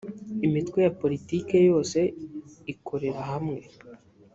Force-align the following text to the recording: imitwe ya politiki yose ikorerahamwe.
imitwe 0.45 0.77
ya 0.85 0.91
politiki 1.01 1.53
yose 1.69 1.99
ikorerahamwe. 2.73 3.59